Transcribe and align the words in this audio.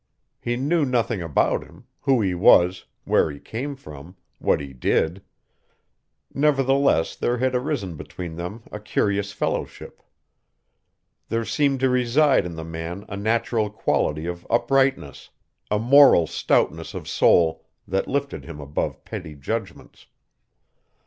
He 0.39 0.55
knew 0.55 0.83
nothing 0.83 1.21
about 1.21 1.63
him, 1.63 1.85
who 1.99 2.21
he 2.21 2.33
was, 2.33 2.85
where 3.03 3.29
he 3.29 3.39
came 3.39 3.75
from, 3.75 4.15
what 4.39 4.59
he 4.59 4.73
did. 4.73 5.21
Nevertheless 6.33 7.15
there 7.15 7.37
had 7.37 7.53
arisen 7.53 7.95
between 7.95 8.35
them 8.35 8.63
a 8.71 8.79
curious 8.79 9.31
fellowship. 9.31 10.01
There 11.29 11.45
seemed 11.45 11.81
to 11.81 11.89
reside 11.89 12.47
in 12.47 12.55
the 12.55 12.63
man 12.65 13.05
a 13.09 13.15
natural 13.15 13.69
quality 13.69 14.25
of 14.25 14.43
uprightness, 14.49 15.29
a 15.69 15.77
moral 15.77 16.25
stoutness 16.25 16.95
of 16.95 17.07
soul 17.07 17.63
that 17.87 18.07
lifted 18.07 18.43
him 18.43 18.59
above 18.59 19.05
petty 19.05 19.35
judgments. 19.35 20.07